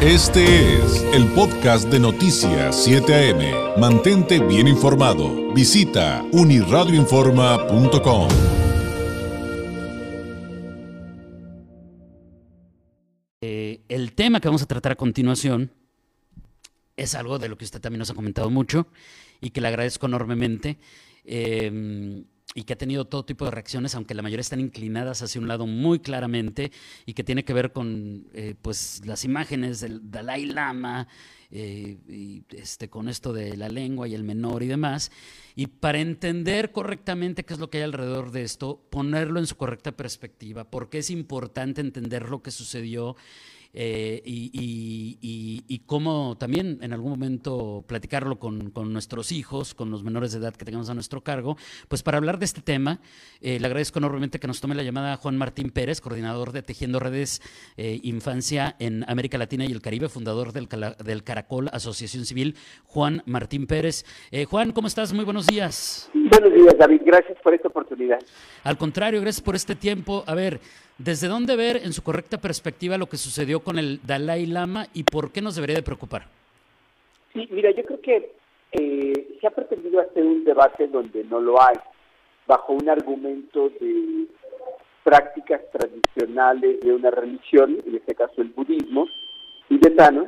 Este 0.00 0.76
es 0.76 1.02
el 1.12 1.26
podcast 1.32 1.88
de 1.88 1.98
Noticias 1.98 2.84
7 2.84 3.32
AM. 3.32 3.80
Mantente 3.80 4.38
bien 4.38 4.68
informado. 4.68 5.52
Visita 5.52 6.24
uniradioinforma.com. 6.30 8.28
Eh, 13.40 13.80
el 13.88 14.12
tema 14.12 14.38
que 14.38 14.46
vamos 14.46 14.62
a 14.62 14.66
tratar 14.66 14.92
a 14.92 14.94
continuación 14.94 15.72
es 16.96 17.16
algo 17.16 17.40
de 17.40 17.48
lo 17.48 17.58
que 17.58 17.64
usted 17.64 17.80
también 17.80 17.98
nos 17.98 18.10
ha 18.10 18.14
comentado 18.14 18.50
mucho 18.50 18.86
y 19.40 19.50
que 19.50 19.60
le 19.60 19.66
agradezco 19.66 20.06
enormemente. 20.06 20.78
Eh, 21.24 22.22
y 22.54 22.64
que 22.64 22.72
ha 22.72 22.78
tenido 22.78 23.04
todo 23.04 23.24
tipo 23.24 23.44
de 23.44 23.50
reacciones, 23.50 23.94
aunque 23.94 24.14
la 24.14 24.22
mayoría 24.22 24.40
están 24.40 24.60
inclinadas 24.60 25.22
hacia 25.22 25.40
un 25.40 25.48
lado 25.48 25.66
muy 25.66 26.00
claramente 26.00 26.72
y 27.04 27.14
que 27.14 27.22
tiene 27.22 27.44
que 27.44 27.52
ver 27.52 27.72
con 27.72 28.26
eh, 28.32 28.54
pues 28.60 29.02
las 29.04 29.24
imágenes 29.24 29.80
del 29.80 30.10
Dalai 30.10 30.46
Lama 30.46 31.08
eh, 31.50 32.42
este, 32.50 32.90
con 32.90 33.08
esto 33.08 33.32
de 33.32 33.56
la 33.56 33.68
lengua 33.68 34.06
y 34.06 34.14
el 34.14 34.22
menor 34.22 34.62
y 34.62 34.66
demás. 34.66 35.10
Y 35.54 35.66
para 35.66 35.98
entender 35.98 36.72
correctamente 36.72 37.44
qué 37.44 37.54
es 37.54 37.60
lo 37.60 37.70
que 37.70 37.78
hay 37.78 37.84
alrededor 37.84 38.32
de 38.32 38.42
esto, 38.42 38.82
ponerlo 38.90 39.40
en 39.40 39.46
su 39.46 39.56
correcta 39.56 39.92
perspectiva, 39.92 40.64
porque 40.64 40.98
es 40.98 41.10
importante 41.10 41.80
entender 41.80 42.28
lo 42.28 42.42
que 42.42 42.50
sucedió 42.50 43.16
eh, 43.74 44.22
y, 44.24 45.82
cómo 45.86 46.36
también 46.38 46.78
en 46.82 46.92
algún 46.92 47.10
momento 47.12 47.82
platicarlo 47.86 48.38
con, 48.38 48.72
nuestros 48.92 49.32
hijos, 49.32 49.74
con 49.74 49.90
los 49.90 50.02
menores 50.02 50.32
de 50.32 50.38
edad 50.38 50.54
que 50.54 50.66
tengamos 50.66 50.90
a 50.90 50.94
nuestro 50.94 51.22
cargo. 51.22 51.56
Pues 51.88 52.02
para 52.02 52.18
hablar 52.18 52.38
de 52.38 52.44
este 52.44 52.60
tema, 52.60 53.00
eh, 53.40 53.58
le 53.58 53.66
agradezco 53.66 53.98
enormemente 53.98 54.38
que 54.38 54.46
nos 54.46 54.60
tome 54.60 54.74
la 54.74 54.82
llamada 54.82 55.16
Juan 55.16 55.38
Martín 55.38 55.70
Pérez, 55.70 56.02
coordinador 56.02 56.52
de 56.52 56.62
Tejiendo 56.62 57.00
Redes 57.00 57.40
eh, 57.78 58.00
Infancia 58.02 58.76
en 58.78 59.04
América 59.08 59.38
Latina 59.38 59.64
y 59.64 59.72
el 59.72 59.80
Caribe, 59.80 60.10
fundador 60.10 60.52
del, 60.52 60.68
del 60.68 61.24
Caracol 61.24 61.68
Asociación 61.72 62.26
Civil. 62.26 62.56
Juan 62.84 63.22
Martín 63.24 63.66
Pérez. 63.66 64.04
Juan, 64.48 64.72
¿cómo 64.72 64.88
estás? 64.88 65.12
Muy 65.12 65.24
buenos 65.24 65.46
días. 65.46 66.10
Buenos 66.12 66.52
días, 66.52 66.74
David. 66.78 67.00
Gracias 67.04 67.38
por 67.42 67.54
esta 67.54 67.68
oportunidad. 67.68 68.18
Al 68.64 68.76
contrario, 68.76 69.20
gracias 69.20 69.42
por 69.42 69.54
este 69.54 69.74
tiempo. 69.74 70.24
A 70.26 70.34
ver, 70.34 70.60
¿Desde 70.98 71.28
dónde 71.28 71.54
ver 71.54 71.76
en 71.76 71.92
su 71.92 72.02
correcta 72.02 72.38
perspectiva 72.38 72.98
lo 72.98 73.06
que 73.06 73.16
sucedió 73.16 73.60
con 73.60 73.78
el 73.78 74.00
Dalai 74.04 74.46
Lama 74.46 74.86
y 74.92 75.04
por 75.04 75.30
qué 75.30 75.40
nos 75.40 75.54
debería 75.54 75.76
de 75.76 75.84
preocupar? 75.84 76.24
Sí, 77.32 77.46
mira, 77.52 77.70
yo 77.70 77.84
creo 77.84 78.00
que 78.00 78.32
eh, 78.72 79.36
se 79.40 79.46
ha 79.46 79.50
pretendido 79.50 80.00
hacer 80.00 80.24
un 80.24 80.42
debate 80.42 80.88
donde 80.88 81.22
no 81.22 81.38
lo 81.38 81.62
hay, 81.62 81.76
bajo 82.48 82.72
un 82.72 82.88
argumento 82.88 83.68
de 83.80 84.26
prácticas 85.04 85.60
tradicionales 85.70 86.80
de 86.80 86.92
una 86.92 87.12
religión, 87.12 87.78
en 87.86 87.94
este 87.94 88.16
caso 88.16 88.42
el 88.42 88.48
budismo 88.48 89.06
tibetano. 89.68 90.26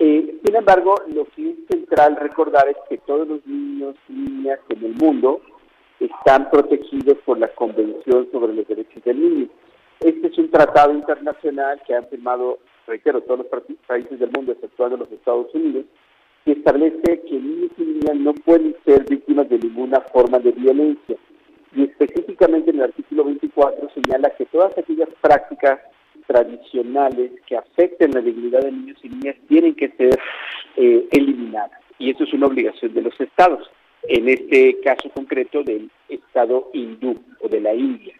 Eh, 0.00 0.40
sin 0.44 0.56
embargo, 0.56 0.96
lo 1.14 1.24
que 1.26 1.50
es 1.50 1.56
central 1.70 2.16
recordar 2.16 2.66
es 2.68 2.76
que 2.88 2.98
todos 2.98 3.28
los 3.28 3.46
niños 3.46 3.94
y 4.08 4.12
niñas 4.12 4.58
en 4.70 4.84
el 4.84 4.94
mundo 4.96 5.40
están 6.00 6.50
protegidos 6.50 7.18
por 7.24 7.38
la 7.38 7.48
Convención 7.54 8.26
sobre 8.32 8.54
los 8.54 8.66
Derechos 8.66 9.04
del 9.04 9.20
Niño. 9.20 9.48
Este 10.00 10.28
es 10.28 10.38
un 10.38 10.50
tratado 10.50 10.94
internacional 10.94 11.80
que 11.86 11.94
han 11.94 12.08
firmado, 12.08 12.58
reitero, 12.86 13.20
todos 13.20 13.40
los 13.40 13.76
países 13.86 14.18
del 14.18 14.30
mundo, 14.34 14.52
exceptuando 14.52 14.96
los 14.96 15.12
Estados 15.12 15.54
Unidos, 15.54 15.84
que 16.46 16.52
establece 16.52 17.20
que 17.20 17.32
niños 17.32 17.70
y 17.76 17.82
niñas 17.82 18.16
no 18.16 18.32
pueden 18.32 18.74
ser 18.86 19.04
víctimas 19.04 19.50
de 19.50 19.58
ninguna 19.58 20.00
forma 20.00 20.38
de 20.38 20.52
violencia. 20.52 21.16
Y 21.76 21.84
específicamente 21.84 22.70
en 22.70 22.76
el 22.76 22.84
artículo 22.84 23.24
24 23.24 23.90
señala 23.90 24.30
que 24.30 24.46
todas 24.46 24.76
aquellas 24.78 25.10
prácticas 25.20 25.80
tradicionales 26.26 27.32
que 27.46 27.58
afecten 27.58 28.12
la 28.12 28.22
dignidad 28.22 28.60
de 28.60 28.72
niños 28.72 28.98
y 29.02 29.10
niñas 29.10 29.36
tienen 29.48 29.74
que 29.74 29.90
ser 29.90 30.18
eh, 30.76 31.08
eliminadas. 31.10 31.78
Y 31.98 32.10
eso 32.10 32.24
es 32.24 32.32
una 32.32 32.46
obligación 32.46 32.94
de 32.94 33.02
los 33.02 33.20
estados, 33.20 33.70
en 34.04 34.30
este 34.30 34.80
caso 34.80 35.10
concreto 35.10 35.62
del 35.62 35.90
estado 36.08 36.70
hindú 36.72 37.20
o 37.40 37.48
de 37.48 37.60
la 37.60 37.74
India. 37.74 38.14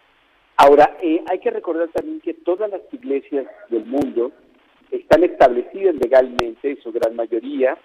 Ahora, 0.63 0.95
eh, 1.01 1.23
hay 1.27 1.39
que 1.39 1.49
recordar 1.49 1.87
también 1.87 2.21
que 2.21 2.35
todas 2.35 2.69
las 2.69 2.81
iglesias 2.91 3.47
del 3.69 3.83
mundo 3.83 4.31
están 4.91 5.23
establecidas 5.23 5.95
legalmente, 5.95 6.69
en 6.69 6.81
su 6.83 6.91
gran 6.91 7.15
mayoría, 7.15 7.75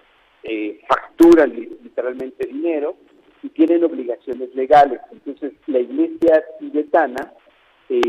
eh, 0.42 0.82
facturan 0.86 1.54
literalmente 1.54 2.46
dinero 2.46 2.96
y 3.42 3.48
tienen 3.48 3.82
obligaciones 3.82 4.54
legales. 4.54 5.00
Entonces, 5.10 5.54
la 5.68 5.78
iglesia 5.78 6.44
tibetana 6.58 7.32
eh, 7.88 8.00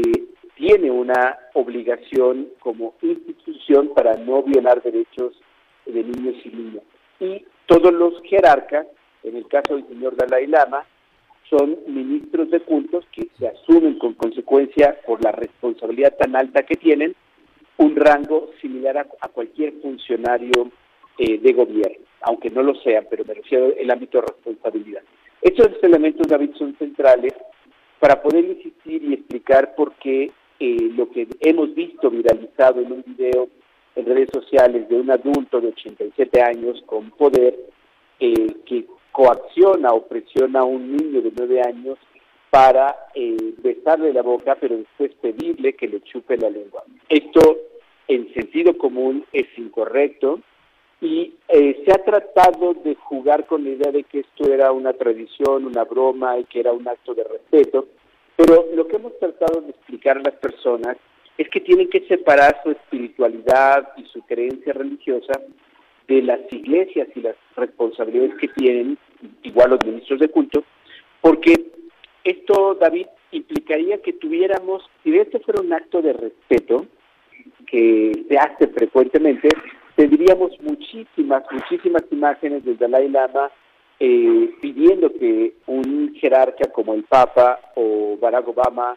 tiene 0.56 0.92
una 0.92 1.38
obligación 1.54 2.50
como 2.60 2.96
institución 3.02 3.94
para 3.96 4.18
no 4.18 4.44
violar 4.44 4.84
derechos 4.84 5.42
de 5.86 6.04
niños 6.04 6.36
y 6.44 6.50
niñas. 6.50 6.84
Y 7.22 7.46
todos 7.68 7.94
los 7.94 8.22
jerarcas, 8.24 8.86
en 9.24 9.38
el 9.38 9.48
caso 9.48 9.78
del 9.78 9.88
señor 9.88 10.18
Dalai 10.18 10.46
Lama, 10.46 10.84
son 11.50 11.78
ministros 11.88 12.50
de 12.52 12.60
cultos 12.62 13.06
que 13.12 13.28
se 13.38 13.48
asumen 13.48 13.98
con 13.98 14.14
consecuencia 14.14 14.98
por 15.06 15.24
la 15.24 15.32
responsabilidad 15.32 16.16
tan 16.18 16.36
alta 16.36 16.64
que 16.64 16.76
tienen 16.76 17.16
un 17.78 17.96
rango 17.96 18.50
similar 18.62 18.98
a, 18.98 19.28
cualquier 19.28 19.74
funcionario 19.82 20.72
eh, 21.18 21.38
de 21.38 21.54
gobierno, 21.54 22.06
aunque 22.22 22.50
no 22.50 22.64
lo 22.64 22.76
sean, 22.76 23.06
pero 23.10 23.24
me 23.26 23.36
refiero 23.36 23.74
al 23.80 23.92
ámbito 23.92 24.20
de 24.20 24.28
responsabilidad. 24.28 25.02
Estos 25.42 25.72
elementos, 25.84 26.28
David, 26.28 26.52
son 26.58 26.76
centrales 26.78 27.34
para 28.00 28.22
poder 28.22 28.46
insistir 28.46 29.04
y 29.04 29.14
explicar 29.14 29.76
por 29.76 29.94
qué 29.96 30.32
eh, 30.60 30.90
lo 30.96 31.10
que 31.12 31.28
hemos 31.42 31.74
visto 31.76 32.10
viralizado 32.10 32.82
en 32.82 32.92
un 32.92 33.04
video 33.06 33.48
en 33.96 34.06
redes 34.06 34.30
sociales 34.34 34.90
de 34.90 34.96
un 34.96 35.12
adulto 35.12 35.62
de 35.62 35.70
87 35.70 36.42
años 36.42 36.82
con 36.86 37.12
poder 37.12 37.56
eh, 38.20 38.56
que 38.66 38.86
coacciona 39.18 39.90
o 39.94 40.06
presiona 40.06 40.60
a 40.60 40.64
un 40.64 40.96
niño 40.96 41.24
de 41.24 41.32
nueve 41.36 41.60
años 41.66 41.98
para 42.52 43.08
eh, 43.16 43.56
besarle 43.58 44.14
la 44.14 44.22
boca, 44.22 44.56
pero 44.62 44.78
después 44.78 45.12
pedirle 45.20 45.74
que 45.74 45.88
le 45.88 46.02
chupe 46.02 46.38
la 46.38 46.52
lengua. 46.52 46.84
Esto, 47.10 47.58
en 48.08 48.32
sentido 48.36 48.78
común, 48.78 49.26
es 49.34 49.48
incorrecto 49.58 50.40
y 51.02 51.34
eh, 51.48 51.82
se 51.84 51.92
ha 51.92 52.04
tratado 52.06 52.76
de 52.76 52.94
jugar 52.94 53.48
con 53.48 53.64
la 53.64 53.72
idea 53.72 53.92
de 53.92 54.04
que 54.04 54.20
esto 54.20 54.54
era 54.54 54.72
una 54.72 54.94
tradición, 54.94 55.66
una 55.66 55.84
broma 55.84 56.38
y 56.38 56.44
que 56.46 56.60
era 56.60 56.72
un 56.72 56.88
acto 56.88 57.16
de 57.16 57.24
respeto, 57.24 57.88
pero 58.36 58.68
lo 58.76 58.88
que 58.88 58.98
hemos 58.98 59.18
tratado 59.18 59.62
de 59.62 59.72
explicar 59.72 60.18
a 60.18 60.22
las 60.22 60.36
personas 60.36 60.96
es 61.40 61.50
que 61.50 61.62
tienen 61.62 61.90
que 61.90 62.02
separar 62.02 62.62
su 62.64 62.70
espiritualidad 62.70 63.94
y 63.98 64.06
su 64.06 64.22
creencia 64.28 64.74
religiosa 64.74 65.34
de 66.08 66.22
las 66.22 66.40
iglesias 66.52 67.08
y 67.16 67.22
las 67.22 67.36
responsabilidades 67.56 68.36
que 68.36 68.48
tienen, 68.50 68.98
igual 69.44 69.72
los 69.72 69.86
ministros 69.86 70.20
de 70.20 70.30
culto, 70.30 70.64
porque 71.22 71.72
esto, 72.24 72.76
David, 72.76 73.08
implicaría 73.32 74.02
que 74.02 74.14
tuviéramos, 74.14 74.84
si 75.04 75.18
este 75.18 75.40
fuera 75.40 75.62
un 75.62 75.74
acto 75.74 76.02
de 76.02 76.14
respeto, 76.14 76.86
que 77.66 78.12
se 78.28 78.38
hace 78.38 78.68
frecuentemente, 78.68 79.50
tendríamos 79.96 80.52
muchísimas, 80.62 81.44
muchísimas 81.52 82.04
imágenes 82.12 82.64
del 82.66 82.78
Dalai 82.78 83.10
Lama 83.10 83.52
eh, 84.00 84.52
pidiendo 84.62 85.12
que 85.12 85.56
un 85.66 86.14
jerarca 86.16 86.72
como 86.72 86.94
el 86.94 87.04
Papa 87.04 87.60
o 87.76 88.18
Barack 88.22 88.48
Obama 88.48 88.96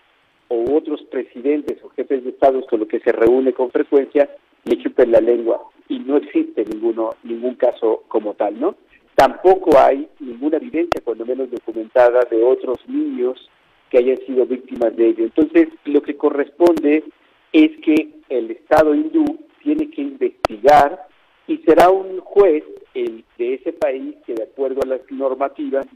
o 0.48 0.76
otros 0.76 1.02
presidentes 1.10 1.82
o 1.82 1.88
jefes 1.91 2.22
de 2.22 2.31
Estado 2.31 2.60
con 2.66 2.81
los 2.81 2.88
que 2.88 3.00
se 3.00 3.12
reúne 3.12 3.52
con 3.52 3.70
frecuencia 3.70 4.28
le 4.64 4.76
chupen 4.82 5.12
la 5.12 5.20
lengua 5.20 5.62
y 5.88 6.00
no 6.00 6.19
existe 6.19 6.64
ninguno, 6.66 7.10
ningún 7.22 7.54
caso 7.54 8.04
como 8.08 8.34
tal, 8.34 8.60
¿no? 8.60 8.76
Tampoco 9.15 9.78
hay 9.78 10.09
ninguna 10.19 10.56
evidencia, 10.56 11.03
cuando 11.04 11.26
menos 11.26 11.50
documentada, 11.50 12.21
de 12.31 12.43
otros 12.43 12.78
niños 12.88 13.50
que 13.91 13.98
hayan 13.98 14.19
sido 14.26 14.47
víctimas 14.47 14.97
de 14.97 15.09
ello. 15.09 15.25
Entonces, 15.25 15.69
lo 15.84 16.00
que 16.03 16.16
corresponde 16.16 17.04
es 17.53 17.70
que 17.82 18.09
el 18.28 18.53
Estado 18.53 18.94
hindú 18.94 19.25
tiene 19.62 19.91
que 19.91 20.00
investigar 20.00 21.06
y 21.46 21.58
será 21.58 21.90
un 21.90 22.20
juez 22.20 22.64
el, 22.94 23.25
de 23.37 23.55
ese 23.55 23.73
país 23.73 24.14
que, 24.25 24.35
de 24.35 24.44
acuerdo 24.44 24.81
a 24.82 24.87
las 24.87 25.00
normativas, 25.11 25.87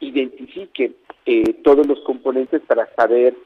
identifique 0.00 0.92
eh, 1.26 1.52
todos 1.62 1.86
los 1.86 2.00
componentes 2.00 2.62
para 2.62 2.88
saber 2.96 3.36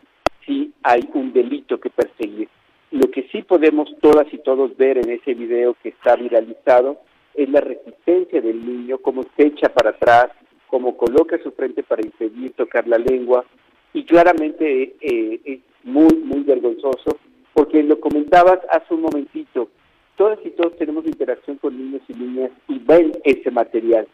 si 0.46 0.72
hay 0.82 1.08
un 1.14 1.32
delito 1.32 1.78
que 1.80 1.90
perseguir. 1.90 2.48
Lo 2.92 3.10
que 3.10 3.28
sí 3.32 3.42
podemos 3.42 3.90
todas 4.00 4.32
y 4.32 4.38
todos 4.38 4.76
ver 4.76 4.98
en 4.98 5.10
ese 5.10 5.34
video 5.34 5.74
que 5.82 5.90
está 5.90 6.14
viralizado 6.16 7.00
es 7.36 7.48
la 7.50 7.60
resistencia 7.60 8.40
del 8.40 8.64
niño, 8.64 8.98
cómo 8.98 9.22
se 9.36 9.46
echa 9.46 9.68
para 9.68 9.90
atrás, 9.90 10.28
cómo 10.68 10.96
coloca 10.96 11.38
su 11.42 11.52
frente 11.52 11.82
para 11.82 12.02
impedir 12.02 12.52
tocar 12.52 12.86
la 12.88 12.98
lengua 12.98 13.44
y 13.92 14.04
claramente 14.04 14.96
eh, 15.00 15.40
es 15.44 15.60
muy, 15.84 16.14
muy 16.16 16.40
vergonzoso 16.40 17.18
porque 17.54 17.82
lo 17.82 17.98
comentabas 18.00 18.60
hace 18.70 18.92
un 18.92 19.00
momentito, 19.02 19.70
todas 20.16 20.38
y 20.44 20.50
todos 20.50 20.76
tenemos 20.76 21.06
interacción 21.06 21.56
con 21.56 21.76
niños 21.76 22.02
y 22.08 22.12
niñas 22.12 22.50
y 22.68 22.78
ven 22.80 23.12
ese 23.24 23.50
material. 23.50 24.06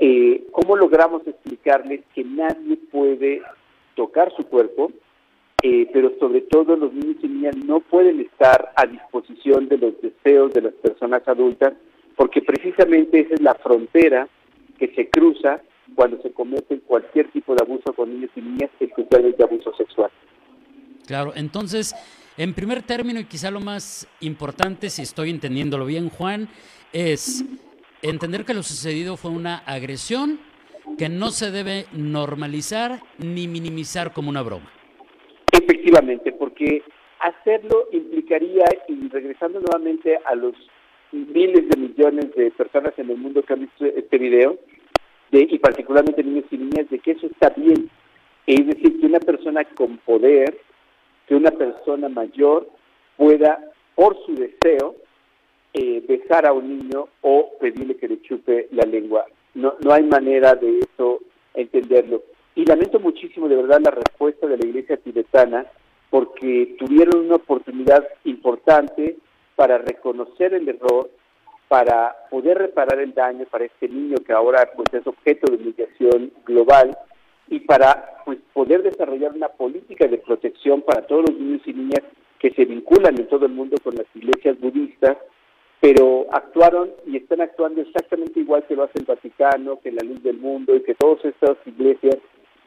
Eh, 0.00 0.44
¿Cómo 0.50 0.76
logramos 0.76 1.24
explicarles 1.26 2.00
que 2.14 2.24
nadie 2.24 2.76
puede 2.90 3.42
tocar 3.94 4.32
su 4.34 4.44
cuerpo, 4.44 4.90
eh, 5.62 5.88
pero 5.92 6.12
sobre 6.18 6.40
todo 6.40 6.74
los 6.74 6.92
niños 6.92 7.18
y 7.22 7.28
niñas 7.28 7.56
no 7.56 7.80
pueden 7.80 8.20
estar 8.20 8.72
a 8.76 8.86
disposición 8.86 9.68
de 9.68 9.78
los 9.78 10.00
deseos 10.00 10.52
de 10.52 10.62
las 10.62 10.72
personas 10.74 11.22
adultas, 11.28 11.74
porque 12.20 12.42
precisamente 12.42 13.20
esa 13.20 13.32
es 13.32 13.40
la 13.40 13.54
frontera 13.54 14.28
que 14.78 14.88
se 14.88 15.08
cruza 15.08 15.62
cuando 15.94 16.20
se 16.20 16.30
comete 16.32 16.78
cualquier 16.80 17.30
tipo 17.30 17.54
de 17.54 17.62
abuso 17.62 17.94
con 17.94 18.12
niños 18.12 18.30
y 18.36 18.42
niñas, 18.42 18.68
especialmente 18.78 19.42
abuso 19.42 19.74
sexual. 19.74 20.10
Claro, 21.06 21.32
entonces, 21.34 21.94
en 22.36 22.52
primer 22.52 22.82
término 22.82 23.20
y 23.20 23.24
quizá 23.24 23.50
lo 23.50 23.60
más 23.60 24.06
importante, 24.20 24.90
si 24.90 25.00
estoy 25.00 25.30
entendiéndolo 25.30 25.86
bien, 25.86 26.10
Juan, 26.10 26.50
es 26.92 27.42
entender 28.02 28.44
que 28.44 28.52
lo 28.52 28.62
sucedido 28.62 29.16
fue 29.16 29.30
una 29.30 29.56
agresión 29.64 30.40
que 30.98 31.08
no 31.08 31.30
se 31.30 31.50
debe 31.50 31.86
normalizar 31.94 33.00
ni 33.16 33.48
minimizar 33.48 34.12
como 34.12 34.28
una 34.28 34.42
broma. 34.42 34.70
Efectivamente, 35.50 36.32
porque 36.32 36.82
hacerlo 37.18 37.88
implicaría, 37.92 38.66
y 38.88 39.08
regresando 39.08 39.58
nuevamente 39.60 40.18
a 40.26 40.34
los 40.34 40.54
miles 41.12 41.68
de 41.68 41.76
millones 41.76 42.34
de 42.34 42.50
personas 42.50 42.92
en 42.98 43.10
el 43.10 43.16
mundo 43.16 43.42
que 43.42 43.52
han 43.52 43.60
visto 43.60 43.84
este 43.84 44.18
video, 44.18 44.58
de, 45.30 45.46
y 45.50 45.58
particularmente 45.58 46.22
niños 46.24 46.44
y 46.50 46.58
niñas, 46.58 46.88
de 46.90 46.98
que 46.98 47.12
eso 47.12 47.26
está 47.26 47.50
bien. 47.50 47.90
Es 48.46 48.66
decir, 48.66 49.00
que 49.00 49.06
una 49.06 49.20
persona 49.20 49.64
con 49.64 49.98
poder, 49.98 50.58
que 51.26 51.34
una 51.34 51.50
persona 51.50 52.08
mayor 52.08 52.68
pueda, 53.16 53.60
por 53.94 54.16
su 54.24 54.34
deseo, 54.34 54.96
eh, 55.72 56.02
besar 56.08 56.46
a 56.46 56.52
un 56.52 56.78
niño 56.78 57.08
o 57.20 57.52
pedirle 57.60 57.96
que 57.96 58.08
le 58.08 58.20
chupe 58.22 58.68
la 58.72 58.82
lengua. 58.82 59.26
No, 59.54 59.74
no 59.84 59.92
hay 59.92 60.02
manera 60.02 60.54
de 60.54 60.80
eso 60.80 61.20
entenderlo. 61.54 62.22
Y 62.54 62.64
lamento 62.64 62.98
muchísimo 62.98 63.48
de 63.48 63.56
verdad 63.56 63.80
la 63.80 63.92
respuesta 63.92 64.46
de 64.46 64.56
la 64.56 64.66
iglesia 64.66 64.96
tibetana 64.96 65.66
porque 66.10 66.74
tuvieron 66.78 67.26
una 67.26 67.36
oportunidad 67.36 68.06
importante 68.24 69.16
para 69.60 69.76
reconocer 69.76 70.54
el 70.54 70.66
error, 70.70 71.10
para 71.68 72.16
poder 72.30 72.56
reparar 72.56 72.98
el 72.98 73.12
daño 73.12 73.44
para 73.50 73.66
este 73.66 73.90
niño 73.90 74.16
que 74.26 74.32
ahora 74.32 74.70
pues, 74.74 74.88
es 74.94 75.06
objeto 75.06 75.52
de 75.52 75.58
humillación 75.58 76.32
global 76.46 76.96
y 77.46 77.60
para 77.60 78.22
pues, 78.24 78.38
poder 78.54 78.82
desarrollar 78.82 79.32
una 79.34 79.48
política 79.48 80.06
de 80.06 80.16
protección 80.16 80.80
para 80.80 81.06
todos 81.06 81.28
los 81.28 81.38
niños 81.38 81.60
y 81.66 81.74
niñas 81.74 82.00
que 82.38 82.52
se 82.52 82.64
vinculan 82.64 83.20
en 83.20 83.28
todo 83.28 83.44
el 83.44 83.52
mundo 83.52 83.76
con 83.84 83.94
las 83.96 84.06
iglesias 84.14 84.58
budistas 84.58 85.18
pero 85.78 86.26
actuaron 86.32 86.92
y 87.06 87.18
están 87.18 87.42
actuando 87.42 87.82
exactamente 87.82 88.40
igual 88.40 88.64
que 88.66 88.76
lo 88.76 88.84
hace 88.84 88.98
el 88.98 89.04
Vaticano, 89.04 89.78
que 89.80 89.92
la 89.92 90.02
Luz 90.08 90.22
del 90.22 90.38
Mundo 90.38 90.74
y 90.74 90.80
que 90.84 90.94
todas 90.94 91.22
estas 91.22 91.58
iglesias 91.66 92.16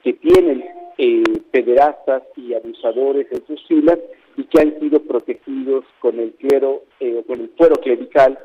que 0.03 0.13
tienen 0.13 0.63
eh, 0.99 1.23
pederastas 1.49 2.21
y 2.35 2.53
abusadores 2.53 3.25
en 3.31 3.43
sus 3.47 3.65
filas 3.65 3.97
y 4.37 4.43
que 4.45 4.61
han 4.61 4.79
sido 4.79 4.99
protegidos 5.01 5.85
con 5.99 6.19
el 6.19 6.33
clero 6.33 6.83
eh, 6.99 7.23
con 7.27 7.39
el 7.39 7.49
fuero 7.57 7.75
clerical, 7.75 8.37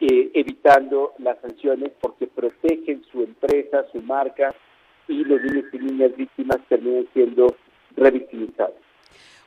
eh, 0.00 0.30
evitando 0.34 1.12
las 1.18 1.40
sanciones 1.40 1.92
porque 2.00 2.26
protegen 2.26 3.02
su 3.10 3.22
empresa, 3.22 3.86
su 3.92 4.02
marca 4.02 4.54
y 5.08 5.24
los 5.24 5.42
niños 5.42 5.64
y 5.72 5.78
niñas 5.78 6.16
víctimas 6.16 6.58
terminan 6.68 7.06
siendo 7.12 7.46
revictimizados. 7.96 8.81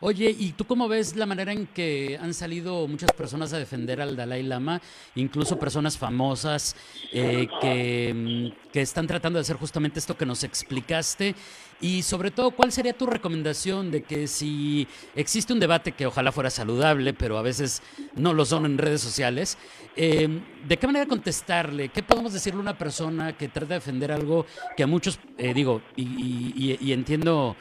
Oye, 0.07 0.36
¿y 0.38 0.52
tú 0.52 0.66
cómo 0.66 0.88
ves 0.88 1.16
la 1.16 1.25
manera 1.25 1.52
en 1.52 1.66
que 1.66 2.19
han 2.22 2.36
salido 2.36 2.88
muchas 2.88 3.12
personas 3.13 3.54
a 3.54 3.57
defender 3.57 4.00
al 4.00 4.16
Dalai 4.16 4.44
Lama, 4.44 4.80
incluso 5.16 5.57
personas 5.57 5.98
famosas 5.98 6.75
eh, 7.12 7.48
que, 7.60 8.13
mm, 8.13 8.72
que, 8.72 8.81
están 8.81 9.07
tratando 9.07 9.40
de 9.40 9.42
hacer 9.42 9.56
justamente 9.56 9.98
esto 9.98 10.16
que 10.16 10.28
nos 10.28 10.44
explicaste? 10.44 11.34
Y 11.81 12.04
sobre 12.04 12.30
todo, 12.30 12.52
¿cuál 12.52 12.72
sería 12.72 12.94
tu 12.94 13.07
recomendación 13.07 13.90
de 13.90 14.04
que 14.04 14.28
si 14.28 14.88
existe 15.16 15.54
un 15.54 15.60
debate 15.60 15.94
que 15.94 16.06
ojalá 16.06 16.31
fuera 16.31 16.52
saludable, 16.52 17.16
pero 17.16 17.40
a 17.40 17.42
veces 17.42 17.81
no 18.13 18.36
lo 18.36 18.46
son 18.46 18.68
en 18.68 18.78
redes 18.78 19.02
sociales, 19.02 19.57
eh, 19.96 20.30
¿de 20.68 20.78
qué 20.78 20.86
manera 20.86 21.07
contestarle? 21.07 21.90
¿Qué 21.90 22.04
podemos 22.04 22.31
decirle 22.31 22.60
a 22.60 22.62
una 22.62 22.78
persona 22.78 23.36
que 23.36 23.48
trata 23.48 23.69
de 23.69 23.80
defender 23.80 24.12
algo 24.12 24.46
que 24.78 24.84
a 24.84 24.88
muchos, 24.88 25.18
eh, 25.40 25.56
digo, 25.56 25.81
y 25.96 26.92
entiendo 26.92 27.56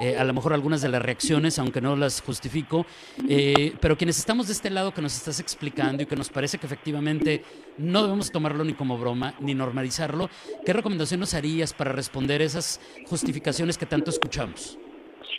eh, 0.00 0.16
a 0.16 0.24
lo 0.24 0.32
mejor 0.32 0.54
algunas 0.54 0.80
de 0.80 0.88
las 0.88 1.02
reacciones, 1.02 1.58
aunque 1.58 1.80
no 1.80 1.94
las 1.94 2.22
justifico, 2.22 2.86
eh, 3.28 3.72
pero 3.80 3.96
quienes 3.96 4.18
estamos 4.18 4.46
de 4.46 4.54
este 4.54 4.70
lado 4.70 4.92
que 4.92 5.02
nos 5.02 5.14
estás 5.14 5.40
explicando 5.40 6.02
y 6.02 6.06
que 6.06 6.16
nos 6.16 6.30
parece 6.30 6.58
que 6.58 6.66
efectivamente 6.66 7.42
no 7.76 8.02
debemos 8.02 8.32
tomarlo 8.32 8.64
ni 8.64 8.72
como 8.72 8.96
broma 8.96 9.34
ni 9.40 9.54
normalizarlo, 9.54 10.30
¿qué 10.64 10.72
recomendación 10.72 11.20
nos 11.20 11.34
harías 11.34 11.74
para 11.74 11.92
responder 11.92 12.40
esas 12.40 12.80
justificaciones 13.06 13.76
que 13.76 13.86
tanto 13.86 14.10
escuchamos? 14.10 14.78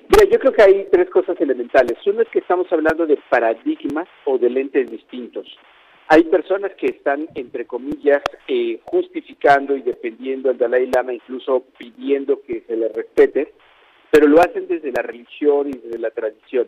Mira, 0.10 0.26
yo 0.30 0.40
creo 0.40 0.54
que 0.54 0.62
hay 0.62 0.88
tres 0.92 1.10
cosas 1.10 1.40
elementales. 1.40 1.98
Uno 2.06 2.22
es 2.22 2.28
que 2.30 2.40
estamos 2.40 2.68
hablando 2.72 3.08
de 3.08 3.18
paradigmas 3.30 4.08
o 4.26 4.38
de 4.38 4.50
lentes 4.50 4.92
distintos. 4.92 5.48
Hay 6.10 6.24
personas 6.26 6.74
que 6.76 6.88
están, 6.88 7.30
entre 7.36 7.66
comillas, 7.66 8.22
eh, 8.48 8.82
justificando 8.84 9.78
y 9.78 9.82
defendiendo 9.82 10.50
al 10.50 10.58
Dalai 10.58 10.92
Lama, 10.94 11.14
incluso 11.14 11.64
pidiendo 11.78 12.42
que 12.42 12.62
se 12.68 12.76
le 12.76 12.90
respete, 12.90 13.54
pero 14.12 14.28
lo 14.28 14.42
hacen 14.42 14.68
desde 14.68 14.92
la 14.92 15.02
religión 15.02 15.70
y 15.70 15.72
desde 15.72 15.98
la 15.98 16.12
tradición. 16.12 16.68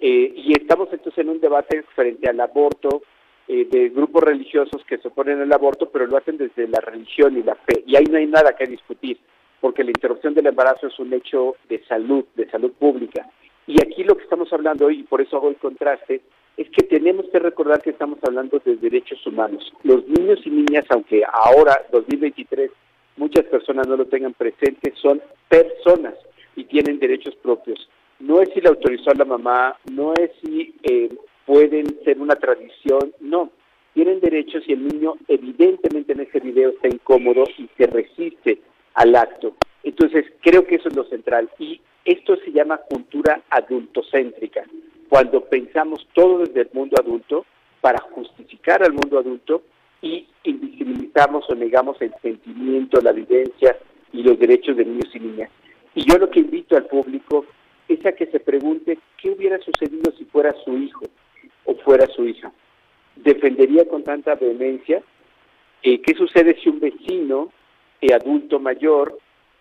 Eh, 0.00 0.32
y 0.36 0.52
estamos 0.52 0.88
entonces 0.92 1.18
en 1.18 1.30
un 1.30 1.40
debate 1.40 1.82
frente 1.94 2.28
al 2.28 2.38
aborto 2.38 3.02
eh, 3.48 3.66
de 3.70 3.88
grupos 3.88 4.22
religiosos 4.22 4.84
que 4.86 4.98
se 4.98 5.08
oponen 5.08 5.40
al 5.40 5.52
aborto, 5.52 5.88
pero 5.90 6.06
lo 6.06 6.18
hacen 6.18 6.36
desde 6.36 6.68
la 6.68 6.80
religión 6.80 7.36
y 7.38 7.42
la 7.42 7.54
fe. 7.54 7.82
Y 7.86 7.96
ahí 7.96 8.04
no 8.04 8.18
hay 8.18 8.26
nada 8.26 8.54
que 8.54 8.66
discutir, 8.66 9.18
porque 9.60 9.82
la 9.82 9.90
interrupción 9.90 10.34
del 10.34 10.46
embarazo 10.46 10.88
es 10.88 10.98
un 10.98 11.12
hecho 11.12 11.56
de 11.68 11.82
salud, 11.84 12.24
de 12.34 12.48
salud 12.50 12.72
pública. 12.72 13.26
Y 13.66 13.80
aquí 13.80 14.04
lo 14.04 14.16
que 14.16 14.24
estamos 14.24 14.52
hablando 14.52 14.86
hoy, 14.86 15.00
y 15.00 15.02
por 15.04 15.22
eso 15.22 15.38
hago 15.38 15.48
el 15.48 15.56
contraste, 15.56 16.20
es 16.56 16.68
que 16.70 16.84
tenemos 16.84 17.26
que 17.30 17.38
recordar 17.38 17.80
que 17.80 17.90
estamos 17.90 18.18
hablando 18.22 18.60
de 18.64 18.76
derechos 18.76 19.26
humanos. 19.26 19.72
Los 19.82 20.06
niños 20.06 20.40
y 20.44 20.50
niñas, 20.50 20.84
aunque 20.90 21.22
ahora, 21.24 21.86
2023, 21.90 22.70
muchas 23.16 23.44
personas 23.46 23.88
no 23.88 23.96
lo 23.96 24.06
tengan 24.06 24.34
presente, 24.34 24.92
son 25.00 25.20
personas 25.48 26.14
tienen 26.74 26.98
derechos 26.98 27.36
propios. 27.36 27.88
No 28.18 28.42
es 28.42 28.48
si 28.52 28.60
le 28.60 28.68
autorizó 28.68 29.12
a 29.12 29.14
la 29.14 29.24
mamá, 29.24 29.76
no 29.92 30.12
es 30.14 30.32
si 30.42 30.74
eh, 30.82 31.08
pueden 31.46 32.00
ser 32.04 32.18
una 32.18 32.34
tradición, 32.34 33.14
no. 33.20 33.52
Tienen 33.92 34.18
derechos 34.18 34.64
y 34.66 34.72
el 34.72 34.88
niño 34.88 35.14
evidentemente 35.28 36.14
en 36.14 36.20
ese 36.22 36.40
video 36.40 36.70
está 36.70 36.88
incómodo 36.88 37.44
y 37.58 37.68
se 37.78 37.86
resiste 37.86 38.58
al 38.94 39.14
acto. 39.14 39.54
Entonces 39.84 40.24
creo 40.40 40.66
que 40.66 40.74
eso 40.74 40.88
es 40.88 40.96
lo 40.96 41.04
central 41.04 41.48
y 41.60 41.80
esto 42.04 42.34
se 42.38 42.50
llama 42.50 42.78
cultura 42.78 43.40
adultocéntrica. 43.50 44.64
Cuando 45.08 45.44
pensamos 45.44 46.04
todo 46.12 46.40
desde 46.40 46.62
el 46.62 46.70
mundo 46.72 46.96
adulto 46.98 47.46
para 47.80 48.00
justificar 48.00 48.82
al 48.82 48.94
mundo 48.94 49.20
adulto 49.20 49.62
y 50.02 50.26
invisibilizamos 50.42 51.48
o 51.48 51.54
negamos 51.54 52.02
el 52.02 52.12
sentimiento, 52.20 53.00
la 53.00 53.12
vivencia 53.12 53.78
y 54.12 54.24
los 54.24 54.36
derechos 54.40 54.76
de 54.76 54.86
niños 54.86 55.14
y 55.14 55.20
niñas. 55.20 55.50
Y 55.94 56.04
yo 56.04 56.18
lo 56.18 56.30
que 56.30 56.40
invito 56.40 56.76
al 56.76 56.86
público 56.86 57.46
es 57.88 58.04
a 58.04 58.12
que 58.12 58.26
se 58.26 58.40
pregunte 58.40 58.98
qué 59.20 59.30
hubiera 59.30 59.58
sucedido 59.58 60.12
si 60.18 60.24
fuera 60.24 60.54
su 60.64 60.76
hijo 60.76 61.04
o 61.64 61.74
fuera 61.76 62.06
su 62.08 62.24
hija. 62.26 62.52
¿Defendería 63.16 63.86
con 63.86 64.02
tanta 64.02 64.34
vehemencia? 64.34 65.02
Eh, 65.82 66.00
¿Qué 66.00 66.14
sucede 66.14 66.56
si 66.60 66.68
un 66.68 66.80
vecino 66.80 67.52
eh, 68.00 68.12
adulto 68.12 68.58
mayor 68.58 69.18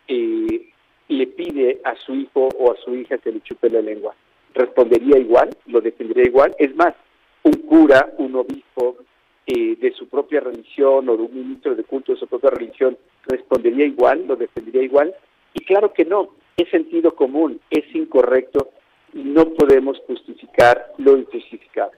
eh, 0.08 0.70
le 1.10 1.28
pide 1.28 1.82
a 1.84 1.96
su 1.96 2.16
hijo 2.16 2.50
o 2.58 2.72
a 2.72 2.78
su 2.78 2.96
hija 2.96 3.18
que 3.18 3.32
le 3.32 3.42
chupe 3.42 3.70
la 3.70 3.82
lengua? 3.82 4.16
¿Respondería 4.56 5.20
igual? 5.20 5.50
¿Lo 5.68 5.82
defendería 5.82 6.24
igual? 6.24 6.56
Es 6.58 6.76
más, 6.76 6.96
un 7.44 7.54
cura, 7.54 8.14
un 8.18 8.36
obispo 8.36 8.98
de 9.46 9.92
su 9.92 10.08
propia 10.08 10.40
religión 10.40 11.10
o 11.10 11.18
de 11.18 11.24
un 11.24 11.34
ministro 11.34 11.76
de 11.76 11.84
culto 11.84 12.14
de 12.14 12.20
su 12.20 12.28
propia 12.28 12.50
religión, 12.52 12.98
¿respondería 13.28 13.86
igual? 13.86 14.26
¿Lo 14.26 14.38
defendería 14.38 14.82
igual? 14.82 15.14
Y 15.54 15.66
claro 15.66 15.94
que 15.94 16.06
no, 16.06 16.30
es 16.58 16.70
sentido 16.70 17.16
común, 17.16 17.60
es 17.70 17.84
incorrecto 17.96 18.72
y 19.14 19.24
no 19.24 19.54
podemos 19.54 19.98
justificar 20.08 20.94
lo 20.98 21.18
injustificable. 21.18 21.98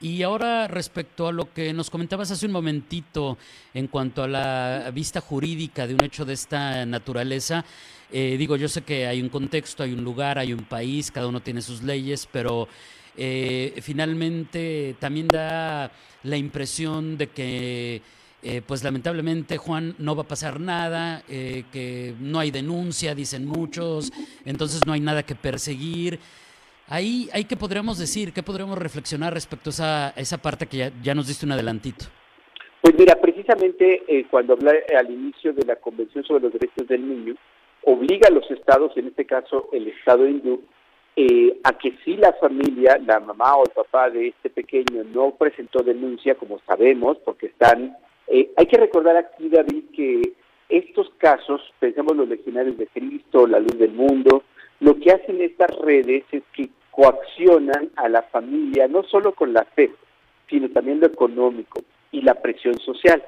Y 0.00 0.24
ahora 0.24 0.66
respecto 0.66 1.28
a 1.28 1.32
lo 1.32 1.52
que 1.52 1.72
nos 1.72 1.88
comentabas 1.88 2.32
hace 2.32 2.46
un 2.46 2.52
momentito 2.52 3.38
en 3.72 3.86
cuanto 3.86 4.24
a 4.24 4.28
la 4.28 4.90
vista 4.92 5.20
jurídica 5.20 5.86
de 5.86 5.94
un 5.94 6.04
hecho 6.04 6.24
de 6.24 6.32
esta 6.32 6.84
naturaleza, 6.86 7.64
eh, 8.10 8.36
digo, 8.36 8.56
yo 8.56 8.66
sé 8.66 8.82
que 8.82 9.06
hay 9.06 9.22
un 9.22 9.28
contexto, 9.28 9.84
hay 9.84 9.92
un 9.92 10.02
lugar, 10.02 10.40
hay 10.40 10.52
un 10.52 10.64
país, 10.64 11.12
cada 11.12 11.28
uno 11.28 11.40
tiene 11.40 11.62
sus 11.62 11.84
leyes, 11.84 12.28
pero 12.32 12.66
eh, 13.16 13.74
finalmente 13.80 14.96
también 14.98 15.28
da 15.28 15.92
la 16.24 16.36
impresión 16.36 17.16
de 17.16 17.28
que 17.28 18.02
eh, 18.42 18.60
pues 18.66 18.82
lamentablemente 18.82 19.56
Juan 19.56 19.94
no 19.98 20.16
va 20.16 20.22
a 20.22 20.28
pasar 20.28 20.58
nada, 20.58 21.22
eh, 21.28 21.62
que 21.72 22.14
no 22.18 22.40
hay 22.40 22.50
denuncia, 22.50 23.14
dicen 23.14 23.46
muchos, 23.46 24.12
entonces 24.44 24.84
no 24.84 24.92
hay 24.92 25.00
nada 25.00 25.22
que 25.22 25.36
perseguir. 25.36 26.18
Ahí, 26.88 27.28
hay 27.32 27.44
que 27.44 27.56
podríamos 27.56 27.98
decir, 27.98 28.32
qué 28.32 28.42
podríamos 28.42 28.76
reflexionar 28.76 29.32
respecto 29.32 29.70
a 29.80 30.12
esa, 30.16 30.38
parte 30.38 30.66
que 30.66 30.90
ya, 31.02 31.14
nos 31.14 31.28
diste 31.28 31.46
un 31.46 31.52
adelantito. 31.52 32.06
Pues 32.80 32.94
mira, 32.98 33.14
precisamente 33.20 34.02
eh, 34.08 34.26
cuando 34.28 34.54
hablé 34.54 34.84
al 34.98 35.08
inicio 35.08 35.52
de 35.52 35.64
la 35.64 35.76
Convención 35.76 36.24
sobre 36.24 36.42
los 36.42 36.52
Derechos 36.52 36.88
del 36.88 37.08
Niño, 37.08 37.34
obliga 37.84 38.28
a 38.28 38.32
los 38.32 38.50
estados, 38.50 38.90
en 38.96 39.06
este 39.06 39.24
caso 39.24 39.68
el 39.72 39.86
estado 39.86 40.26
hindú, 40.26 40.62
eh, 41.14 41.60
a 41.62 41.78
que 41.78 41.96
si 42.04 42.16
la 42.16 42.32
familia, 42.34 42.98
la 43.06 43.20
mamá 43.20 43.54
o 43.54 43.64
el 43.64 43.70
papá 43.70 44.10
de 44.10 44.28
este 44.28 44.50
pequeño 44.50 45.04
no 45.14 45.36
presentó 45.36 45.84
denuncia, 45.84 46.34
como 46.34 46.58
sabemos, 46.66 47.18
porque 47.24 47.46
están... 47.46 47.96
Eh, 48.34 48.50
hay 48.56 48.64
que 48.64 48.78
recordar 48.78 49.14
aquí, 49.14 49.50
David, 49.50 49.84
que 49.94 50.32
estos 50.70 51.10
casos, 51.18 51.60
pensemos 51.78 52.16
los 52.16 52.26
legionarios 52.26 52.78
de 52.78 52.86
Cristo, 52.86 53.46
la 53.46 53.60
luz 53.60 53.76
del 53.76 53.92
mundo, 53.92 54.42
lo 54.80 54.98
que 54.98 55.12
hacen 55.12 55.42
estas 55.42 55.70
redes 55.80 56.24
es 56.32 56.42
que 56.54 56.70
coaccionan 56.90 57.90
a 57.94 58.08
la 58.08 58.22
familia, 58.22 58.88
no 58.88 59.02
solo 59.02 59.34
con 59.34 59.52
la 59.52 59.64
fe, 59.64 59.90
sino 60.48 60.70
también 60.70 61.00
lo 61.00 61.08
económico 61.08 61.82
y 62.10 62.22
la 62.22 62.40
presión 62.40 62.78
social. 62.80 63.22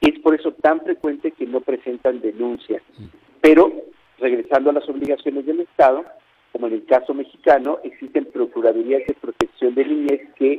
Es 0.00 0.18
por 0.18 0.34
eso 0.34 0.50
tan 0.54 0.80
frecuente 0.80 1.30
que 1.30 1.46
no 1.46 1.60
presentan 1.60 2.20
denuncias. 2.20 2.82
Pero, 3.40 3.72
regresando 4.18 4.70
a 4.70 4.72
las 4.72 4.88
obligaciones 4.88 5.46
del 5.46 5.60
Estado, 5.60 6.04
como 6.50 6.66
en 6.66 6.72
el 6.72 6.84
caso 6.84 7.14
mexicano, 7.14 7.78
existen 7.84 8.24
procuradurías 8.24 9.06
de 9.06 9.14
protección 9.14 9.76
de 9.76 9.84
niñez 9.84 10.20
que, 10.34 10.58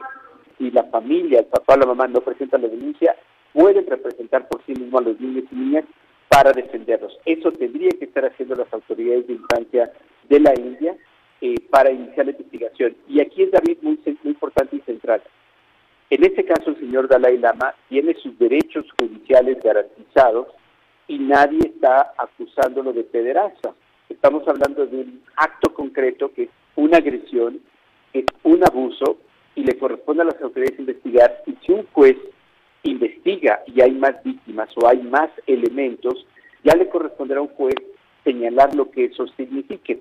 si 0.58 0.72
la 0.72 0.86
familia, 0.86 1.40
el 1.40 1.48
papá 1.48 1.74
o 1.74 1.80
la 1.80 1.86
mamá 1.86 2.08
no 2.08 2.22
presentan 2.22 2.62
la 2.62 2.70
denuncia, 2.70 3.14
pueden 3.54 3.86
representar 3.88 4.48
por 4.48 4.64
sí 4.66 4.74
mismos 4.74 5.02
a 5.02 5.10
los 5.10 5.20
niños 5.20 5.46
y 5.52 5.56
niñas 5.56 5.86
para 6.30 6.52
defenderlos. 6.54 7.18
Eso 7.26 7.52
tendría 7.52 7.90
que 7.90 8.06
estar 8.06 8.26
haciendo 8.26 8.56
las 8.56 8.72
autoridades 8.72 9.28
de 9.28 9.34
infancia 9.34 9.92
de 10.30 10.40
la 10.40 10.54
India 10.58 10.96
eh, 11.42 11.56
para 11.70 11.92
iniciar 11.92 12.26
la 12.26 12.32
investigación. 12.32 12.96
Y 13.08 13.20
aquí 13.20 13.44
es, 13.44 13.52
David, 13.52 13.78
muy, 13.82 14.00
muy 14.06 14.32
importante 14.32 14.76
y 14.76 14.82
central. 14.82 15.22
En 16.10 16.24
este 16.24 16.44
caso, 16.44 16.72
el 16.72 16.80
señor 16.80 17.08
Dalai 17.08 17.38
Lama 17.38 17.76
tiene 17.88 18.16
sus 18.16 18.38
derechos 18.40 18.86
judiciales 19.00 19.58
garantizados 19.64 20.48
y 21.08 21.20
nadie 21.20 21.60
está 21.66 22.14
acusándolo 22.18 22.94
de 22.94 23.04
pederasta. 23.04 23.74
Estamos 24.10 24.48
hablando 24.48 24.86
de 24.86 24.98
un 24.98 25.22
acto 25.36 25.74
concreto 25.74 26.32
que 26.34 26.44
es 26.44 26.50
una 26.76 26.98
agresión, 26.98 27.62
es 28.14 28.26
un 28.44 28.64
abuso 28.64 29.18
y 29.56 29.64
le 29.64 29.78
corresponde 29.78 30.24
a 30.24 30.26
las 30.26 30.42
autoridades 30.42 30.80
investigar. 30.80 31.44
Y 31.46 31.56
si 31.64 31.72
un 31.72 31.86
juez 31.94 32.18
investiga 32.84 33.62
y 33.68 33.82
hay 33.82 33.92
más 33.92 34.24
víctimas 34.24 34.70
o 34.76 34.88
hay 34.88 35.02
más 35.04 35.30
elementos, 35.48 36.26
ya 36.64 36.76
le 36.76 36.90
corresponderá 36.90 37.40
a 37.40 37.44
un 37.44 37.50
juez 37.50 37.76
señalar 38.24 38.76
lo 38.76 38.90
que 38.92 39.06
eso 39.06 39.28
signifique. 39.38 40.00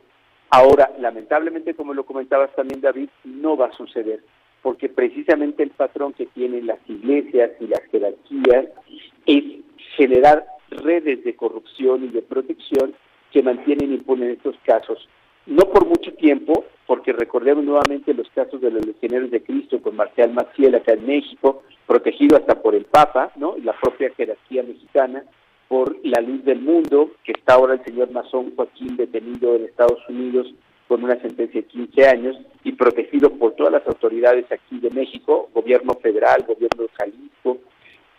Ahora, 0.50 0.90
lamentablemente, 0.98 1.74
como 1.74 1.94
lo 1.94 2.06
comentabas 2.06 2.54
también 2.54 2.80
David, 2.80 3.08
no 3.24 3.56
va 3.56 3.66
a 3.66 3.72
suceder, 3.72 4.22
porque 4.62 4.88
precisamente 4.88 5.62
el 5.62 5.70
patrón 5.70 6.14
que 6.14 6.26
tienen 6.26 6.66
las 6.66 6.78
iglesias 6.88 7.50
y 7.60 7.66
las 7.66 7.82
jerarquías 7.90 8.66
es 9.26 9.44
generar 9.96 10.46
redes 10.70 11.22
de 11.24 11.36
corrupción 11.36 12.04
y 12.04 12.08
de 12.08 12.22
protección 12.22 12.94
que 13.30 13.42
mantienen 13.42 13.92
impunes 13.92 14.36
estos 14.36 14.56
casos. 14.64 15.06
No 15.46 15.66
por 15.70 15.86
mucho 15.86 16.12
tiempo, 16.14 16.64
porque 16.86 17.12
recordemos 17.12 17.64
nuevamente 17.64 18.14
los 18.14 18.28
casos 18.30 18.60
de 18.60 18.70
los 18.70 18.84
legionarios 18.84 19.30
de 19.30 19.42
Cristo 19.42 19.80
con 19.80 19.96
Marcial 19.96 20.32
Maciel 20.32 20.74
acá 20.74 20.92
en 20.92 21.06
México, 21.06 21.62
protegido 21.88 22.36
hasta 22.36 22.62
por 22.62 22.74
el 22.76 22.84
Papa, 22.84 23.32
¿no? 23.36 23.56
Y 23.56 23.62
la 23.62 23.72
propia 23.72 24.12
jerarquía 24.14 24.62
mexicana, 24.62 25.24
por 25.68 25.96
la 26.04 26.20
luz 26.20 26.44
del 26.44 26.60
mundo, 26.60 27.12
que 27.24 27.32
está 27.32 27.54
ahora 27.54 27.74
el 27.74 27.84
señor 27.84 28.10
masón 28.12 28.54
Joaquín 28.54 28.96
detenido 28.96 29.56
en 29.56 29.64
Estados 29.64 29.98
Unidos 30.08 30.46
con 30.86 31.02
una 31.02 31.20
sentencia 31.20 31.60
de 31.60 31.66
15 31.66 32.06
años 32.06 32.36
y 32.62 32.72
protegido 32.72 33.30
por 33.30 33.52
todas 33.52 33.72
las 33.72 33.86
autoridades 33.86 34.46
aquí 34.52 34.78
de 34.78 34.90
México, 34.90 35.48
gobierno 35.54 35.94
federal, 35.94 36.44
gobierno 36.46 36.84
de 36.84 36.88
Jalisco, 36.98 37.58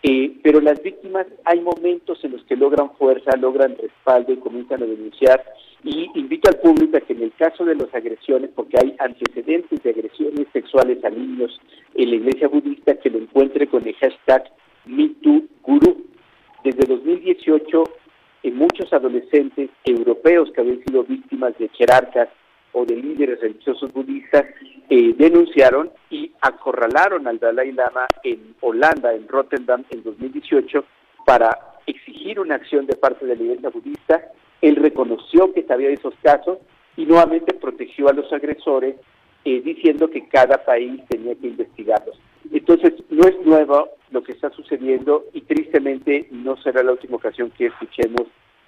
eh, 0.02 0.38
pero 0.42 0.60
las 0.60 0.82
víctimas 0.82 1.26
hay 1.44 1.60
momentos 1.60 2.22
en 2.24 2.32
los 2.32 2.44
que 2.44 2.56
logran 2.56 2.92
fuerza, 2.96 3.36
logran 3.36 3.76
respaldo 3.76 4.32
y 4.32 4.38
comienzan 4.38 4.82
a 4.82 4.86
denunciar. 4.86 5.44
Y 5.82 6.10
invito 6.14 6.50
al 6.50 6.60
público 6.60 6.98
a 6.98 7.00
que 7.00 7.14
en 7.14 7.22
el 7.22 7.32
caso 7.34 7.64
de 7.64 7.74
las 7.74 7.94
agresiones, 7.94 8.50
porque 8.54 8.76
hay 8.82 8.94
antecedentes 8.98 9.82
de 9.82 9.90
agresiones 9.90 10.46
sexuales 10.52 11.02
a 11.04 11.10
niños 11.10 11.58
en 11.94 12.10
la 12.10 12.16
iglesia 12.16 12.48
budista, 12.48 12.96
que 12.96 13.10
lo 13.10 13.18
encuentre 13.18 13.66
con 13.66 13.86
el 13.86 13.94
hashtag 13.94 14.44
MeTooGuru. 14.84 16.04
Desde 16.62 16.84
2018, 16.84 17.84
en 18.42 18.56
muchos 18.56 18.92
adolescentes 18.92 19.70
europeos 19.84 20.50
que 20.52 20.60
habían 20.60 20.82
sido 20.84 21.04
víctimas 21.04 21.56
de 21.58 21.68
jerarcas 21.68 22.28
o 22.72 22.84
de 22.84 22.96
líderes 22.96 23.40
religiosos 23.40 23.92
budistas 23.92 24.44
eh, 24.88 25.14
denunciaron 25.16 25.90
y 26.10 26.32
acorralaron 26.40 27.26
al 27.26 27.38
Dalai 27.38 27.72
Lama 27.72 28.06
en 28.22 28.54
Holanda, 28.60 29.14
en 29.14 29.26
Rotterdam, 29.28 29.84
en 29.90 30.02
2018, 30.02 30.84
para 31.24 31.58
exigir 31.86 32.38
una 32.40 32.56
acción 32.56 32.86
de 32.86 32.96
parte 32.96 33.26
de 33.26 33.36
la 33.36 33.42
iglesia 33.42 33.70
budista. 33.70 34.30
Él 34.62 34.76
reconoció 34.76 35.52
que 35.52 35.62
sabía 35.64 35.88
de 35.88 35.94
esos 35.94 36.14
casos 36.22 36.58
y 36.96 37.06
nuevamente 37.06 37.54
protegió 37.54 38.08
a 38.08 38.12
los 38.12 38.32
agresores, 38.32 38.96
eh, 39.44 39.60
diciendo 39.62 40.10
que 40.10 40.28
cada 40.28 40.64
país 40.64 41.00
tenía 41.08 41.34
que 41.34 41.48
investigarlos. 41.48 42.18
Entonces, 42.52 42.94
no 43.08 43.26
es 43.26 43.38
nuevo 43.44 43.88
lo 44.10 44.22
que 44.22 44.32
está 44.32 44.50
sucediendo 44.50 45.24
y 45.32 45.42
tristemente 45.42 46.26
no 46.30 46.56
será 46.58 46.82
la 46.82 46.92
última 46.92 47.16
ocasión 47.16 47.50
que 47.50 47.66
escuchemos 47.66 48.26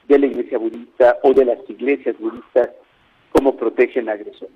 de 0.08 0.18
la 0.18 0.26
iglesia 0.26 0.58
budista 0.58 1.18
o 1.22 1.32
de 1.32 1.44
las 1.44 1.58
iglesias 1.68 2.16
budistas 2.18 2.70
cómo 3.32 3.56
protegen 3.56 4.08
a 4.08 4.12
agresores. 4.12 4.54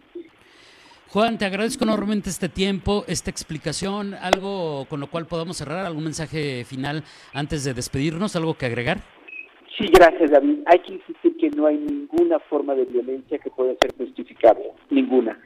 Juan, 1.08 1.38
te 1.38 1.44
agradezco 1.44 1.84
enormemente 1.84 2.30
este 2.30 2.48
tiempo, 2.48 3.04
esta 3.06 3.30
explicación, 3.30 4.14
algo 4.14 4.86
con 4.88 5.00
lo 5.00 5.06
cual 5.06 5.26
podamos 5.26 5.56
cerrar, 5.56 5.86
algún 5.86 6.04
mensaje 6.04 6.64
final 6.64 7.04
antes 7.32 7.64
de 7.64 7.74
despedirnos, 7.74 8.36
algo 8.36 8.54
que 8.54 8.66
agregar. 8.66 8.98
Sí, 9.76 9.86
gracias 9.92 10.30
David. 10.30 10.60
Hay 10.66 10.78
que 10.80 10.94
insistir 10.94 11.36
que 11.36 11.50
no 11.50 11.66
hay 11.66 11.76
ninguna 11.76 12.38
forma 12.38 12.74
de 12.74 12.84
violencia 12.84 13.38
que 13.38 13.50
pueda 13.50 13.74
ser 13.80 13.94
justificable, 13.96 14.72
ninguna. 14.90 15.38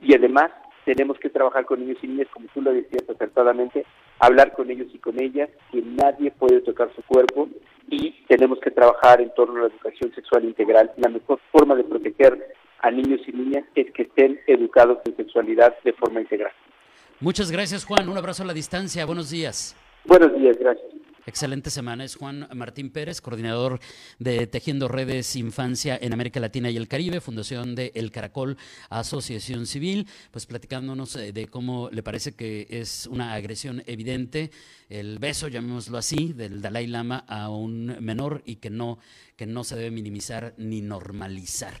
Y 0.00 0.14
además 0.14 0.50
tenemos 0.84 1.18
que 1.18 1.30
trabajar 1.30 1.64
con 1.64 1.80
niños 1.80 1.98
y 2.02 2.08
niñas, 2.08 2.28
como 2.32 2.46
tú 2.54 2.60
lo 2.60 2.72
decías 2.72 3.08
acertadamente, 3.08 3.84
hablar 4.18 4.52
con 4.52 4.70
ellos 4.70 4.88
y 4.92 4.98
con 4.98 5.20
ellas, 5.20 5.50
que 5.70 5.82
nadie 5.82 6.30
puede 6.30 6.60
tocar 6.60 6.90
su 6.94 7.02
cuerpo 7.02 7.48
y 7.88 8.12
tenemos 8.28 8.58
que 8.60 8.70
trabajar 8.70 9.20
en 9.20 9.32
torno 9.34 9.58
a 9.58 9.62
la 9.62 9.68
educación 9.68 10.14
sexual 10.14 10.44
integral. 10.44 10.92
La 10.96 11.08
mejor 11.08 11.40
forma 11.50 11.74
de 11.74 11.84
proteger 11.84 12.54
a 12.80 12.90
niños 12.90 13.20
y 13.26 13.32
niñas 13.32 13.64
es 13.74 13.92
que 13.92 14.02
estén 14.02 14.40
educados 14.46 14.98
en 15.06 15.16
sexualidad 15.16 15.74
de 15.84 15.92
forma 15.92 16.20
integral. 16.20 16.52
Muchas 17.20 17.50
gracias, 17.50 17.84
Juan. 17.84 18.08
Un 18.08 18.18
abrazo 18.18 18.42
a 18.42 18.46
la 18.46 18.52
distancia. 18.52 19.04
Buenos 19.06 19.30
días. 19.30 19.76
Buenos 20.04 20.34
días, 20.34 20.56
gracias. 20.58 20.92
Excelente 21.24 21.70
semana. 21.70 22.04
Es 22.04 22.16
Juan 22.16 22.48
Martín 22.52 22.90
Pérez, 22.90 23.20
coordinador 23.20 23.78
de 24.18 24.48
Tejiendo 24.48 24.88
Redes 24.88 25.36
Infancia 25.36 25.96
en 26.00 26.12
América 26.12 26.40
Latina 26.40 26.68
y 26.68 26.76
el 26.76 26.88
Caribe, 26.88 27.20
Fundación 27.20 27.76
de 27.76 27.92
El 27.94 28.10
Caracol, 28.10 28.56
Asociación 28.90 29.66
Civil, 29.66 30.08
pues 30.32 30.46
platicándonos 30.46 31.14
eh, 31.14 31.32
de 31.32 31.46
cómo 31.46 31.90
le 31.92 32.02
parece 32.02 32.32
que 32.32 32.66
es 32.70 33.06
una 33.06 33.34
agresión 33.34 33.84
evidente, 33.86 34.50
el 34.88 35.20
beso, 35.20 35.46
llamémoslo 35.46 35.96
así, 35.96 36.32
del 36.32 36.60
Dalai 36.60 36.88
Lama 36.88 37.24
a 37.28 37.50
un 37.50 37.96
menor 38.00 38.42
y 38.44 38.56
que 38.56 38.70
no, 38.70 38.98
que 39.36 39.46
no 39.46 39.62
se 39.62 39.76
debe 39.76 39.92
minimizar 39.92 40.54
ni 40.58 40.82
normalizar. 40.82 41.80